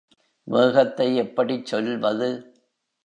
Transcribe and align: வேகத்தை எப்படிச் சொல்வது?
வேகத்தை 0.47 1.07
எப்படிச் 1.15 1.65
சொல்வது? 1.65 2.29